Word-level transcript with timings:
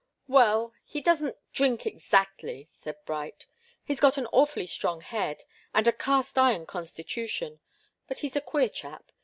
"Well, 0.27 0.73
he 0.83 0.99
doesn't 0.99 1.37
drink 1.53 1.85
exactly," 1.85 2.67
said 2.71 2.97
Bright. 3.05 3.45
"He's 3.83 3.99
got 3.99 4.17
an 4.17 4.25
awfully 4.33 4.65
strong 4.65 5.01
head 5.01 5.43
and 5.75 5.87
a 5.87 5.91
cast 5.93 6.39
iron 6.39 6.65
constitution, 6.65 7.59
but 8.07 8.17
he's 8.17 8.35
a 8.35 8.41
queer 8.41 8.69
chap. 8.69 9.11